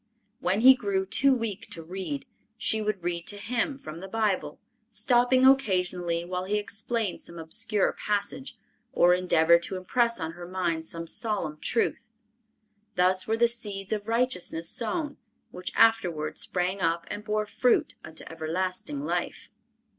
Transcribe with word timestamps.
When 0.39 0.61
he 0.61 0.73
grew 0.73 1.05
too 1.05 1.31
weak 1.35 1.69
to 1.69 1.83
read, 1.83 2.25
she 2.57 2.81
would 2.81 3.03
read 3.03 3.27
to 3.27 3.37
him 3.37 3.77
from 3.77 3.99
the 3.99 4.07
Bible, 4.07 4.59
stopping 4.91 5.45
occasionally, 5.45 6.25
while 6.25 6.45
he 6.45 6.57
explained 6.57 7.21
some 7.21 7.37
obscure 7.37 7.93
passage, 7.93 8.57
or 8.93 9.13
endeavored 9.13 9.61
to 9.61 9.75
impress 9.77 10.19
on 10.19 10.31
her 10.31 10.47
mind 10.47 10.85
some 10.85 11.05
solemn 11.05 11.59
truth. 11.59 12.07
Thus 12.95 13.27
were 13.27 13.37
the 13.37 13.47
seeds 13.47 13.93
of 13.93 14.07
righteousness 14.07 14.67
sown, 14.67 15.17
which 15.51 15.71
afterward 15.75 16.39
sprang 16.39 16.81
up 16.81 17.05
and 17.11 17.23
bore 17.23 17.45
fruit 17.45 17.93
unto 18.03 18.23
everlasting 18.25 19.05
life. 19.05 19.49